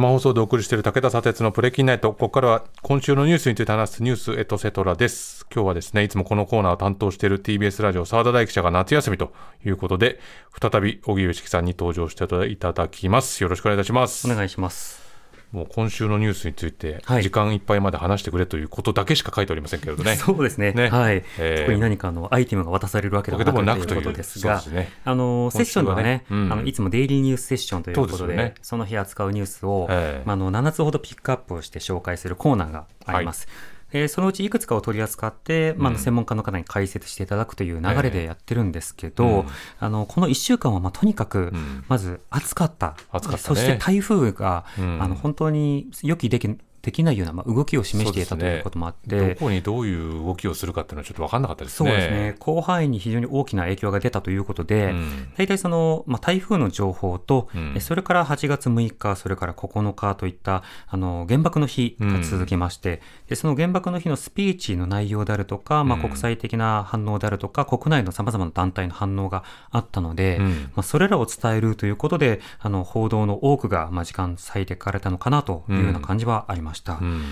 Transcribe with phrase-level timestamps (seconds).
[0.00, 2.12] 生放送でお送りしている武田砂鉄のプレキンナイト。
[2.12, 5.44] ここからは今週のニュースについて話すニュースエトセトラです。
[5.52, 9.32] 今日はですね、いつもこのコーナーを担当している TBS ラジオ澤田大記者が夏休みと
[9.66, 10.20] いうことで、
[10.60, 13.42] 再び小木由紀さんに登場していただきます。
[13.42, 14.30] よろしくお願いいたします。
[14.30, 15.07] お願いします。
[15.52, 17.22] もう今週のニュースについて、はい。
[17.22, 20.16] 時間いっぱいまで話してくれということだけしか書いておりませんけれどね。
[20.20, 20.72] そうですね。
[20.72, 20.88] ね。
[20.90, 21.24] はい。
[21.38, 21.60] えー。
[21.60, 24.90] 特に何かのアイテムが渡されるわけでもなくということですが、すね。
[25.04, 26.52] あの、セッションではね、うん。
[26.52, 28.54] あのいつもデイリーニュースセッションということで、そね。
[28.60, 30.22] その日扱うニュースを、ええ。
[30.26, 33.48] まあ、あの7つほどピックアップをして紹介するコーナーがあります。
[33.92, 39.46] えーそのうちいくつかを取り扱って、まあ専門家の方に解説していただくという流れでやってるんですけど、ええうん。
[39.80, 41.84] あのこの1週間はまあとにかく、ん。
[41.88, 43.38] まず暑かった、暑かったね。
[43.38, 45.02] そして台風が、うん。
[45.02, 46.48] あの本当に予期でき
[46.82, 51.90] できないような、まあ、動きを示していたということもあって、どこにどういう動きをするかっていうのはちょっと分かんなかったですね。
[51.90, 55.32] そうですね、広範囲に非常に大きな影響が出たということで、うん。
[55.36, 57.74] 大体その、まあ、台風の情報と、うん。
[57.76, 66.02] えそれから8月6日、それから9日といったあの原爆の日が続きまして、でその原爆の日のスピーチの内容であるとか、まあ、うん。
[66.02, 70.46] 国際的な反応であるとか、国内のさまざまな団体の反応があったので、うん。
[70.46, 76.98] まあ、それらを伝えるということで、あの報道の多くが、まあ、時間割いてかれたのかなというような感じはありました。
[77.00, 77.22] うん。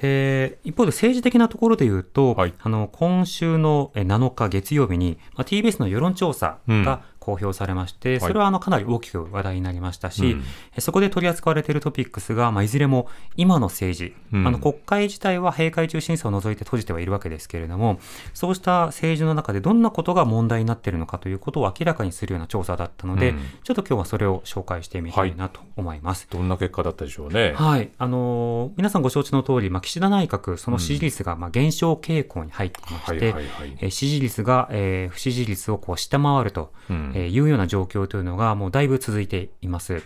[0.00, 2.54] で一方で政治的なところで言うと、はい。
[2.60, 6.84] あの今週のえ7日月曜日に、まあ、TBS の世論調査うん。
[6.84, 8.20] が公表されまして、はい。
[8.20, 10.44] それはあのかなり大きく話題になりましたし、うん。
[10.76, 13.06] えそこで取り扱われているトピックスが、まあ、いずれも
[13.36, 14.46] 今の政治、うん。
[14.46, 18.00] あの国会自体は閉会中審査を除いて閉じてはいるわけですけれども、
[18.34, 23.38] そうした政治の中でどんなことが問題になっているのかということを明らかにするような調査だったので、うん。
[23.62, 26.26] ちょっと今日はそれを紹介してみたいなと思います。
[26.28, 27.52] どんな結果だったでしょうね。
[27.54, 27.90] はい。
[27.98, 40.02] あのー皆さんご承知の通り、まあ、岸田内閣、その支持率が、まあ、減少傾向に入っていまして、支持率が、えー不支持率をこう下回ると、うんえーいうような状況というのが、もうだいぶ続いています。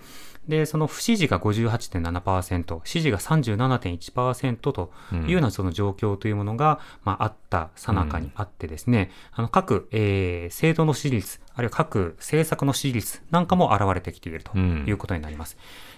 [0.49, 14.84] で、その不支持が58.7%、支持が37.1%というようなその状況というものが、まあ、あったさなかにあってですね、あの各、えー政党の支持率、あるいは各政策の支持率なんかも現れてきているとうん。
[14.87, 15.56] いうことになります。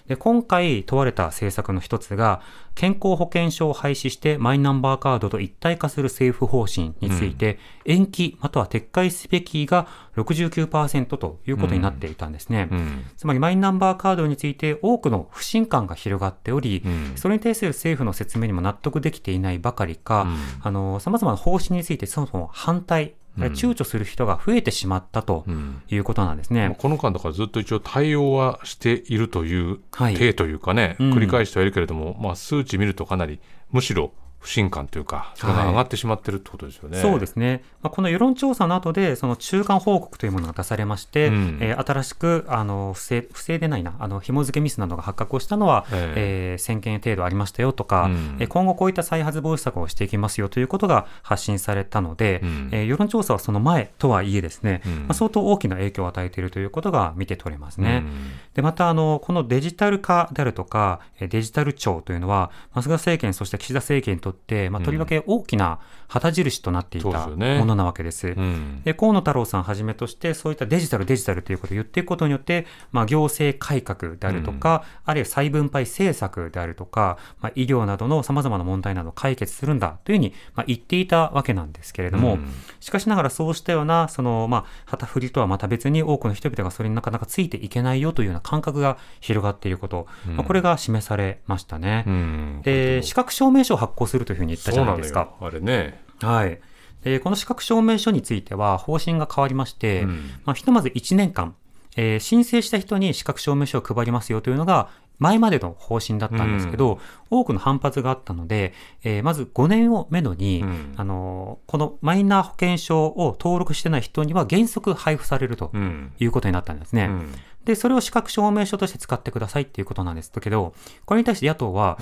[0.09, 2.41] で今回問われた政策の一つが、
[2.73, 12.69] 健康保険証を廃止してマイナンバーカードと一体化する政府方針について、延期または撤回すべきが69%ということになっていたんですね。
[12.71, 13.05] うん。
[13.17, 17.11] つまりマイナンバーカードについて多くの不信感が広がっており、うん。
[17.15, 20.37] それに対する政府の説明にも納得できていないばかりか、うん。
[20.63, 25.81] あの、様々な方針についてそもそも反対、躊躇する人が増えてしまったとうん。
[25.89, 26.75] いうことなんですね。
[26.77, 30.15] この間だからずっと一応対応はしているというはい。
[30.15, 31.13] 体というかね、うん。
[31.13, 33.39] 繰り返してはいるけれども、まあ、数値見るとかなり
[33.71, 36.97] むしろ不信感というかそれが上がってしまってるってことですよね。
[36.97, 37.63] そうですね。
[37.81, 41.57] まあ、この世論調査の後で、その中間報告というものが出されまして、うん。
[41.61, 46.61] えー新しく、あの、不正、不正でないな、あの、紐付けミスなどが発覚をしたのは、ええ。
[46.61, 48.37] ー1000件程度ありましたよとか、うん。
[48.39, 52.69] えー今後こういった再発防止策をしていきますよということが発信されたので、うん。
[52.71, 54.93] えー世論調査はその前とはいえですね、うん。
[54.99, 58.03] まあ、相当大きな影響を与えているということが見て取れますね。
[58.05, 58.31] うん。
[58.53, 68.27] で、また、あの、このデジタル化であるとか、えデジタル庁というのは、まあ菅政権、そして岸田政権にとって、まあ、とりわけ大きな旗印となっていたものなわけです。
[68.29, 68.81] うん。
[68.83, 82.47] で河野太郎さんはじめとして、そういったデジタル、デジタルということを言っていくことによって、まあ、行政改革であるとか、あるいは再分配政策であるとか、まあ、医療などのさまざまな問題などを解決するんだというふうに、まあ、言っていたわけなんですけれども、うん。
[82.79, 92.03] しかしながらそうしたような、その、まあ、旗振りとはまた別に多くの人々がそれになかなかついていけないよというような感覚が広がっていること、まあ、これが示されましたね。
[92.07, 92.61] うん。
[92.63, 95.33] で、資格証明書を発行するというふうに言ったじゃないですか。
[95.39, 96.03] あれね。
[96.21, 96.59] はい。
[97.03, 100.09] で、この資格証明書については方針が変わりまして、うん
[100.45, 101.55] まあ、ひとまず1年間、
[101.95, 106.99] えー申請した人に資格証明書を配りますよというのが、前までの方針だったんですけど、
[107.29, 108.73] 多くの反発があったので、
[109.03, 117.05] えーまず5年をめどに、うんあのーこのマイナ保険証を登録してない人には原則配布されるとうんいうことになったんですね。
[117.05, 117.31] うん
[117.65, 120.73] で、それを資格証明書として使ってくださいっていうことなんですけど、
[121.05, 121.99] これに対して野党は、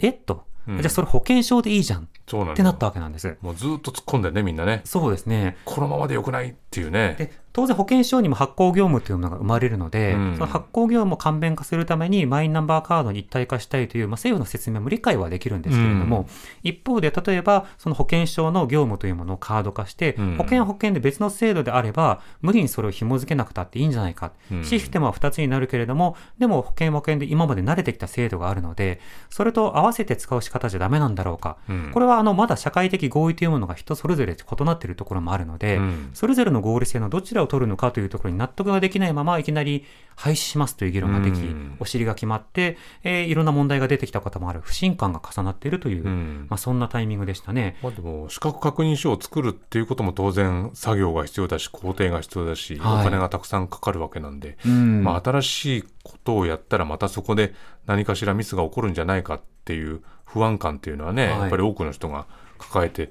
[0.00, 0.76] えっと、うん。
[0.78, 2.02] じゃあそれ保険証でいいじゃん。
[2.02, 3.36] ってなったわけなんです。
[3.40, 4.82] もうずっと突っ込んでねみんなね。
[4.84, 5.56] そうですね。
[5.64, 7.14] このままでよくないっていうね。
[7.18, 10.34] で、当然保険証にも発行業務というものが生まれるので、うん。
[10.34, 16.26] その発行業務を簡便化するためにマイナンバーカードに一体化したいという、まあ、政府の説明も理解はできるんですけれども、うん。
[16.62, 20.36] 一方で例えばその保険証の業務というものをカード化して、うん。
[20.36, 24.62] 保険は保険で別の制度であれば無理にそれを紐付けなくたっていいんじゃないか、うん。
[24.62, 29.00] システムは2つになるけれどもでも保険は保険で今まで慣れてきた制度があるので
[29.30, 31.90] それと合わせて使う仕方じゃダメなんだろうか、うん。
[31.94, 36.10] これはあのまだ社会的合意というものが人それぞれ異なっているところもあるので、うん。
[36.12, 39.84] それぞれの合理性のどちらを取るのかというところに納得ができないままいきなり
[40.14, 41.76] 廃止しますという議論ができ、うん。
[41.78, 44.60] お尻が決まって、えーいろんな問題が出てきたこともある。
[44.62, 46.46] 不信感が重なっているという、うん。
[46.48, 47.76] まあ、そんなタイミングでしたね。
[47.82, 53.00] まあ、でも資格確認書を作るっていうことも当然作業が必要だし工程が必要だし、はい。
[53.02, 55.04] お金がたくさんかかるわけなんで、うん。
[55.04, 57.54] まあ、新しいことをやったらまたそこで
[57.86, 61.40] 何かしらミスが起こるんじゃないかっていう不安感っていうのはね、はい。
[61.40, 62.26] やっぱり多くの人が
[62.58, 63.10] 抱えて、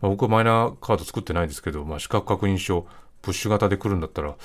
[0.00, 2.86] まあ、僕はマイナーカード作ってないですけど、まあ、資格確認書
[3.26, 4.36] プッシュ型で来るんだったら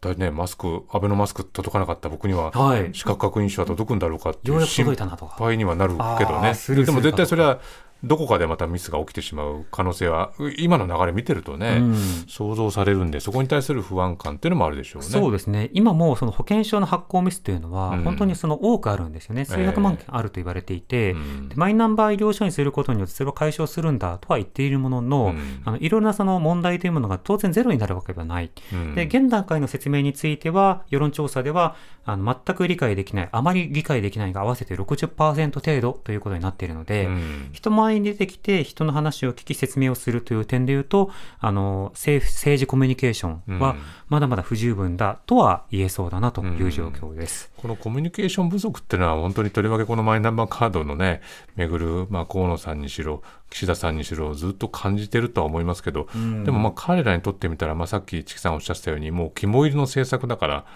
[0.00, 2.90] だいねマスクアベノマスク届かなかった僕にははい。
[2.94, 5.34] 資格確認書は届くんだろうかっていよう心届いたなとか。
[5.38, 6.54] 配にはなるけどあね
[6.84, 7.58] でも絶対それは
[8.04, 11.96] どこかでまたミスが起きてしまう可能性はう今の流れ見てるとね、うん。
[12.26, 15.08] 想像されるんでそこに対する不安感っていうのもあるでしょうね。
[15.08, 18.04] そうですね、今もうその保険証の発行ミスというのは、うん。
[18.04, 21.48] 本当にその多くあるんですよね、数百万件あると言われていて、うん。
[21.48, 25.62] でマイナンバー医療証にすることによってそれを解消するんだとは言っているものの、うん。
[25.64, 28.50] あのいろんなその問題というものが当然ゼロになるわけではない。
[28.72, 28.94] うん。
[28.94, 37.50] で現段階の説明については、世論調査ではあの全く理解できない、あまり理解できないが合わせて60%程度ということになっているので、うん。
[37.52, 43.58] 人前に出てきて人の話を聞き説明をするという点で言うと、あの政府政治コミュニケーションうん。
[43.58, 43.76] は
[44.08, 47.50] まだまだ不十分だとは言えそうだなという状況です。
[47.56, 51.22] このコミュニケーション不足っていうのは本当にとりわけこのマイナンバーカードのね
[51.56, 56.08] 巡る、まあ、河野さんにしろ岸田さんにしろずっと感じてるとは思いますけど、
[56.44, 60.66] でもまあ彼らにとってみたら、まあ、さっきチキさんおっしゃってたようにもう肝入りの政策だから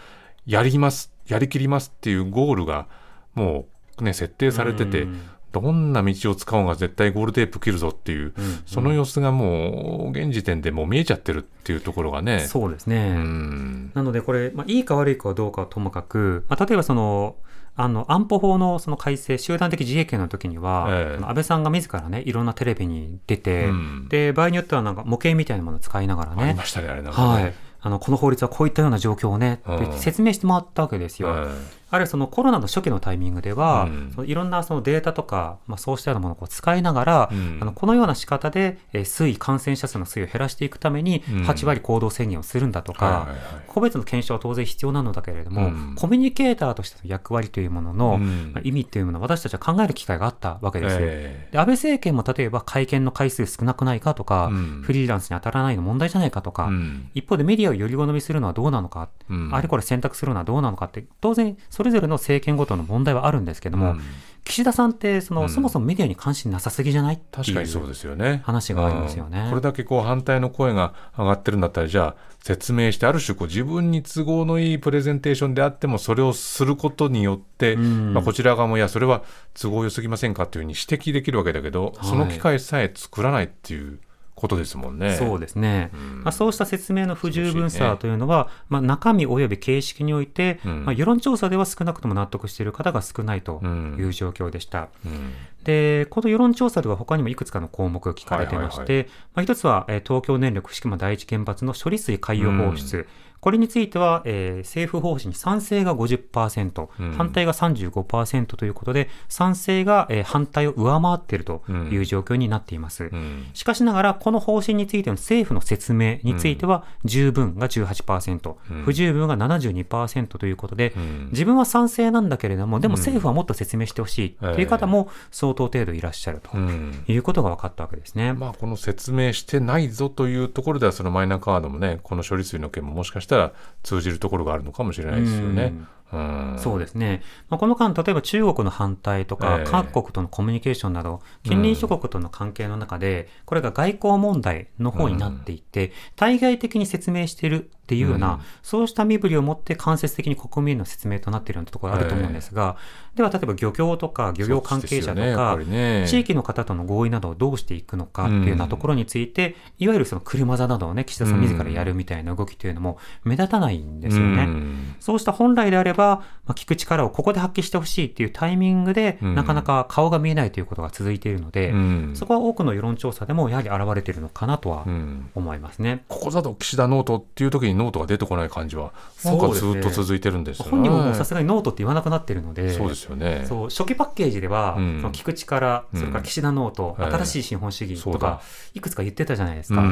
[0.47, 2.87] やりますやりきりますっていうゴールが
[3.35, 3.67] も
[3.99, 5.21] うね設定されてて、うん
[5.61, 8.33] どんな道を使おうが絶対ゴールテープ切るぞっていう、
[8.67, 12.41] その様子がもう現時点でもう見えちゃってるっていうところがね。
[12.41, 13.15] そうですね。
[13.17, 17.37] うんなのでこれ、まあ、いいか悪いかはどうかはともかく、まあ、例えばその、
[17.79, 27.43] あの安保法のその改正、集団的自衛権の時には、ええ安倍さんが自らね、いろんなテレビに出て、うんで場合によってはなんか模型みたいなものを使いながらねありま、したねあれなんかね。
[27.43, 31.29] はい、あのこの法律はこういったような状況をね、うん説明してもらったわけですよ。
[31.29, 31.49] え
[31.97, 34.13] あるいはそのコロナの初期のタイミングでは、うん。
[34.15, 37.59] そのいろんなそのデータとか、まあ、そうしたようなものをこう使いながら、うん。
[37.61, 41.43] あのこのような仕方で、えー推移、感染者数の推移を減らしていくために、うん。
[41.43, 43.29] 8割行動制限をするんだとか、
[43.67, 45.95] 個別の検証は当然必要なのだけれども、うん。
[45.97, 48.53] コミュニケーターとしての役割というものの、うん。
[48.53, 50.97] まあ意味というものを私たちは考える機会があったわけです。
[51.01, 54.83] えで安倍政権も例えば会見の回数少なくないかとか、うん。
[54.83, 57.11] フリーランスに当たらないの問題じゃないかとか、うん。
[57.15, 59.55] 一方でメディアをより好みするのはどうなのか、うん。
[59.55, 64.01] あれこれ選択するのはどうなのかって、当然それぞれの政権ごとの問題はあるんですけども、うん。
[64.45, 65.49] 岸田さんってその、うん。
[65.49, 68.43] そもそもメディアに関心なさすぎじゃない確かにそうですよね。
[68.45, 69.41] 話がありますよね。
[69.41, 69.51] うん。
[69.51, 78.15] これだけこう反対の声が上がってるんだったら、じゃあ説明して、ある種こう自分に都合のいいプレゼンテーションであっても、それをすることによって、うん。
[78.15, 79.23] まあ、こちら側も、いや、それは
[79.55, 82.07] 都合良すぎませんかっていうふうに指摘できるわけだけど、はい。
[82.07, 83.99] その機会さえ作らないっていう
[84.37, 85.15] ことですもんね。
[85.15, 86.23] そうですね、ん。
[86.23, 90.85] まあ、そうした説明の不十分さというのは、まあ、中身及び形式において、うん。
[90.85, 93.97] まあ、世論調査では少なくとも納得している方が少ないとうん。
[93.99, 94.89] いう状況でした。
[95.07, 95.33] うん。
[95.65, 99.09] で、この世論調査では他にもいくつかの項目が聞かれていまして、
[99.39, 103.09] 一つは、えー東京電力福島第一原発の処理水海洋放出。
[103.41, 107.13] これについては、えー政府方針に賛成が50%、うん。
[107.13, 113.05] 反対が35%ということで、賛成が、えー反対を上回っているという状況になっています。
[113.05, 113.47] うん。
[113.55, 118.83] しかしながら、この方針についての政府の説明については、十分が18%、うん。
[118.85, 121.29] 不十分が72%ということで、うん。
[121.31, 127.05] 自分は賛成なんだけれども、でも政府はもっと説明してほしいという方も相当程度いらっしゃるとうん。
[127.07, 128.33] いうことが分かったわけですね。
[128.33, 133.53] まあ、この説明してないぞというところでは、そのマイナカードもね、この処理水の件ももしかしたら
[133.83, 135.65] 通じるところがあるのかもしれないですよね。
[135.65, 137.23] うんそうですね。
[137.49, 139.65] まあ、この間、例えば中国の反対とか、ええ。
[139.65, 148.41] 各国とのコミュニケーションなど、近隣諸国との関係の中で、これが外交問題の方になっていって、対外的に説明しているっていうような、うん。
[148.63, 152.77] そうした身振りを持って間接的に国民への説明となっているようなところあると思うんですが、
[153.15, 155.59] では例えば漁協とか漁業関係者とか
[156.07, 164.43] 地域の方との合意などをどうしていくのかっていうようなところについて、いわゆるその車座などをね、岸田さん自らやるみたいな動きというのも目立たないんですよね。
[164.43, 164.97] うん。
[165.01, 169.35] そうした本来であればば、まあ、聞く力をここで発揮してほしいっていうタイミングで、うん。
[169.35, 172.13] なかなか顔が見えないということが続いているので、うん。
[172.15, 175.31] そこは多くの世論調査でもやはり現れているのかなとはうん。
[175.35, 176.05] 思いますね。
[176.09, 178.93] ここだと岸田ノートっていう時にノートが出てこない感じは
[179.25, 180.71] なんかずっと続いてるんですよね。
[180.71, 183.45] 本人もさすがにノートって言わなくなっているので、そうですよね。
[183.49, 184.99] そう初期パッケージでは、うん。
[185.01, 188.41] その聞く力、それから岸田ノート、うん新しい資本主義とか、
[188.75, 189.83] いくつか言ってたじゃないですか。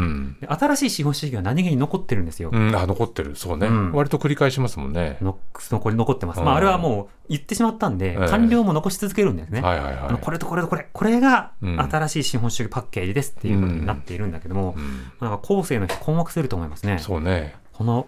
[0.48, 2.50] 新しい資本主義は何気に残ってるんですよ。
[2.52, 3.36] うん、あ残ってる。
[3.36, 3.92] そうね、うん。
[3.92, 5.18] 割と繰り返しますもんね。
[5.20, 5.38] の
[5.70, 6.40] 残り残ってます。
[6.40, 9.60] うんまあ、あれはもう言ってしまったんで、ええ官僚も残し続けるんですね。
[9.60, 9.98] はいはいはい。
[10.08, 14.84] あのこれとこれとこれ、これがうん新しい資本主義パッケージですっていうことになっているんだけども、うん
[15.20, 16.98] なんか後世の人困惑すると思いますね。
[16.98, 17.54] そうね。
[17.72, 18.06] この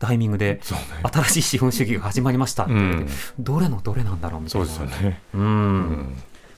[0.00, 0.60] タイミングで。
[1.12, 4.86] 新しい資本主義が始まりましたって言って、うんどれのどれなんだろうみたそいうな。
[4.86, 5.20] ですよね。
[5.34, 6.16] うんうん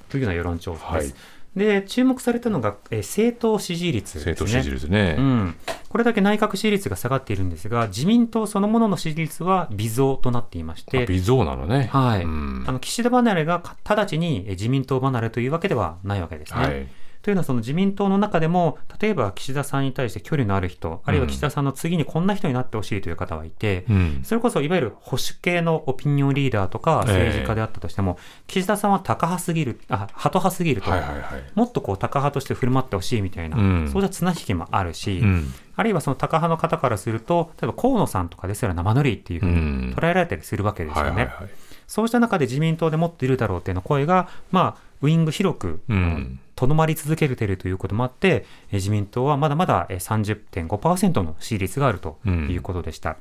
[0.09, 1.13] というような世論調査です。
[1.13, 4.33] はいで、注目されたのが、えー政党支持率ですね。
[4.33, 5.17] 政党支持率ね。
[5.19, 5.55] うん、
[5.89, 11.89] これだけ内閣支持率が下がっているんですが、自民党そのものの支持率は微増となっていまして、あ微増なのね。
[11.91, 16.61] はいうんあの岸田離れがか直ちにえ自民党離れというわけではないわけですね。
[16.61, 16.87] はい。
[17.27, 24.21] というのは、その自民党の中でも、例えば岸田さんに対して距離のある人、あるいは岸田さんの次にこんな人になってほしいという方はいて、うん。
[24.23, 28.17] それこそいわゆる保守系のオピニオンリーダーとかええ政治家であったとしても、
[28.47, 31.21] 岸田さんは高派すぎる、あ、ハト派すぎると、はいはいはい。
[31.57, 35.53] もっとこうタカ派として振る舞ってほしいみたいな、うんそうした綱引きもあるし、うん。
[35.75, 41.11] あるいはそのタカ派の方からすると、例えば河野さんとかですら生ぬるいっていうふううんに捉えられたりするわけですよね。
[41.11, 41.51] はいはいはい。
[41.89, 53.19] そうした中で自民党で持っているだろうっていうの声が、まあ、ウイング広く、うんとどまり続けているということもあって、え自民党はまだまだえ30.5%の支持率があるということでした。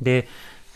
[0.00, 0.28] で、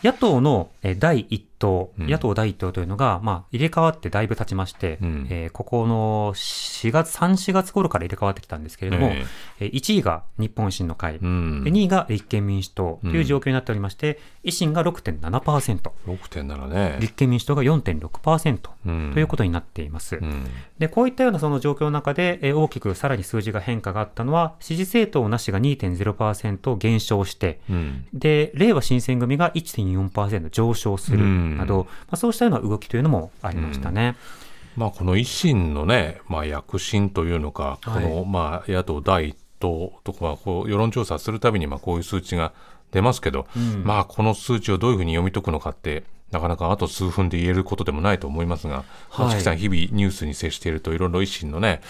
[0.02, 2.06] 野党のえ第一党、うん。
[2.06, 5.26] 野党第一党というのが、まあ、入れ替わってだいぶ経ちまして、うん。
[5.30, 9.24] えーここの4月、3、4月頃から入れ替わってきたんですけれども、え
[9.60, 9.64] え。
[9.66, 11.64] ー1位が日本維新の会、うん。
[11.64, 16.98] で2位が立憲民主党という状況になっておりまして、維新が6.7%、6.7ね。
[17.00, 19.10] 立憲民主党が4.6%うん。
[19.14, 20.16] ということになっています。
[20.16, 20.44] うん。
[20.78, 28.06] で、こういったようなその状況の中で、えー大きくさらに数字が変化があったのは、支持政党なしが2.0%減少して、うん。
[28.14, 34.16] で、令和新選組が1.4%上昇するなど、まあ、そうしたような動きというのもありましたね。
[34.76, 38.04] まあ、この維新のね、まあ、躍進というのか、はい。
[38.04, 42.52] この、まあ、野党第一党とかはこう世論調査するたびにまあこういう数値が
[42.92, 43.84] 出ますけど、うん。
[43.84, 49.40] まあ、この数値をどういうふうに読み解くのかってなかなかあと数分で言えることでもないと思いますが、はい。
[49.40, 51.80] さん、日々ニュースに接していると、いろいろ維新のね、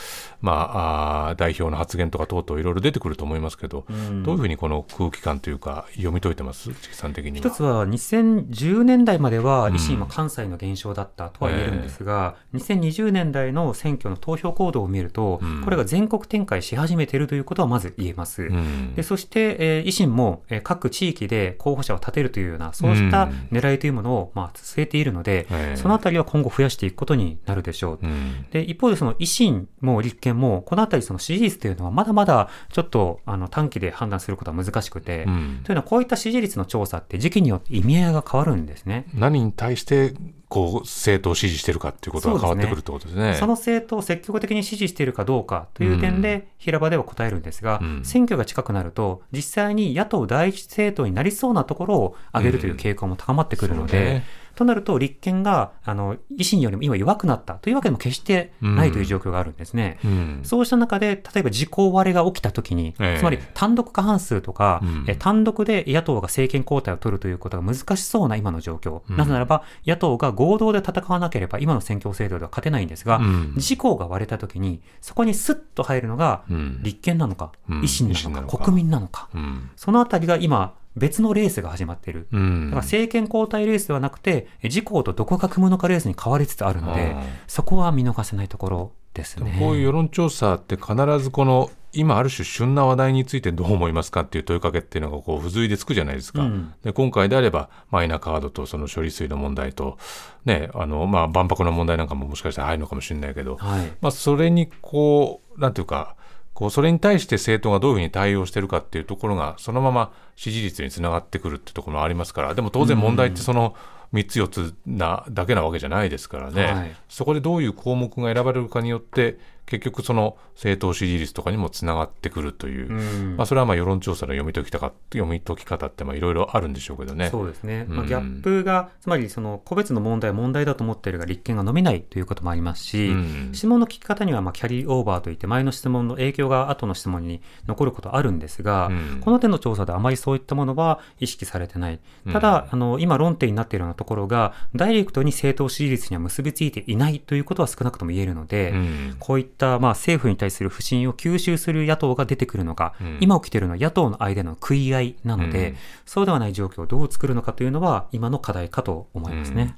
[0.43, 4.23] まあ、あー代表の発言とか等々いろいろ出てくると思いますけど、ん。
[4.23, 7.39] どういうふうにこの空気感というか、読み解いてます、さん的には。
[7.39, 9.75] 一つは2010年代まではうん。
[9.75, 15.63] 維新は関西の現象だったとは言えるんですが、2020年代の選挙の投票行動を見ると、うん。
[15.63, 18.43] これが全国展開し始めているということはまず言えます。
[18.43, 18.95] うん。
[18.95, 27.99] でそして、えー維新も、えー各地域で候補者を立てるというような、そうした狙いというものを、まあ、据えているので、ええそのあたりは今後増やしていくことになるでしょう。
[28.03, 39.07] うんで、一方でその維新も立憲も、このあたりその支持率というのはまだまだちょっとあの短期で判断することは難しくて、うんというのはこういった支持率の調査って時期によって意味合いが変わるんですね。
[39.15, 40.15] 何に対して
[40.49, 43.35] こう政党を支持してるかっていうことが変わってくるってことですね。
[43.35, 48.05] その政党を積極的に支持しているかどうかという点で平場では答えるんですが、うん。
[48.05, 54.25] 選挙が近くなると実際に野党第一政党になりそうなところを上げるという傾向も高まってくるので、そうね
[54.57, 59.99] となると立憲があの維新よりも今弱くなったというわけでも決してないという状況があるんですね。
[60.03, 60.41] うん。
[60.45, 63.19] そうした中で、例えば時効割れが起きたときに、ええ。
[63.19, 65.05] つまり単独過半数とか、うん。
[65.09, 69.03] え単独で野党が政権交代を取るということが難しそうな今の状況。
[69.09, 69.17] うん。
[69.19, 73.53] なぜならば、野党が合同で戦わなければ今の選挙制度では勝てないんですが、うん。
[73.57, 76.81] 自公が割れたときに、そこにスッと入るのが、うん。
[76.83, 77.81] 立憲なのか、うん。
[77.83, 79.29] 維新なのか、国民なのか。
[79.35, 79.71] うん。
[79.77, 82.27] そのあたりが今、別のレースが始まっている。
[82.33, 87.15] うんだから政権交代レースではなくて、え自公とどこが組むのかレースに変わりつつあるので
[87.47, 89.57] そこは見逃せないところですね。
[89.59, 96.43] こういう世論調査って必ずこの今ある種旬な話題についてどう思いますかっていう問いかけっていうのがこう付随でつくじゃないですか。
[96.43, 99.99] うんで今回であればマイナカードとその処理水の問題と、
[100.45, 103.93] ねあのまあ、万博の問題なんかももしかしたら入るのかもしれないけど、はい。
[104.01, 106.17] まあ、それにこうなんていうか
[106.57, 113.77] こうそれに対して政党がどういうふうに対応してるかっていうところがそのまま支持率につながってくるってところもありますからでも当然問題ってその
[114.15, 123.37] 3つ4つなだけなわけじゃないですからね、はいそこでどういう項目が選ばれるかによって結局その政党支持率とかにもつながってくるという、うん。
[123.37, 127.29] まあ、それはまあ世論調査の読み解きたか読み解き方ってまあいろいろあるんでしょうけどね。
[127.31, 133.51] そうですね、まあ、うんギャップが、つまりその個別の問題は問題だと思っているが立憲が伸びないということもありますし、うん。
[133.53, 139.21] 質問の聞き方にはまあキャリーオーバーといって前の質問の影響が後の質問に残ることあるんですが、うん。
[139.21, 141.99] この点の調査であまりそういったものは意識されてない。
[142.33, 149.17] ただ、あの今論点になっているようなところがダイレクトに政党支持率には結びついていないということは少なくとも言えるので、うん。
[149.19, 159.77] こういったまあ政府に対する不信を吸収する野党が出てくるのか、うん今起きているのは野党の間の食い合いなので、うんそうではない状況をどう作るのかというのは今の課題かと思いますね。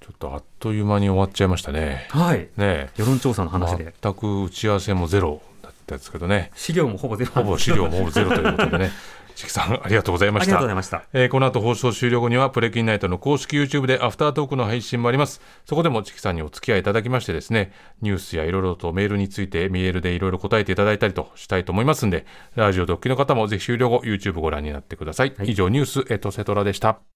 [0.00, 2.06] ちょっとあっという間に終わっちゃいましたね。
[2.10, 2.38] はい。
[2.38, 6.50] ねえ世論調査の話で、全く打ち合わせもゼロだったですけどね。
[6.54, 7.32] 資料もほぼゼロ。
[7.32, 8.90] ほぼ資料もほぼゼロということでね。
[9.36, 10.74] チキさんありがとうございましたありがとうござい。
[10.76, 11.02] ました。
[11.12, 22.24] えーこの後放送終了後にはプレキンナイトの公式 YouTube でアフタートークの配信もありますそこでもチキさんにお付き合いいただきましてですねニュースやいろいろとメールについてメールでいろいろ答えていただいたりとしたいと思いますんで
[22.54, 27.15] ラジオドッキの方もぜひ終了後 YouTube ご覧になってください、はい以上ニュースエトセトラでした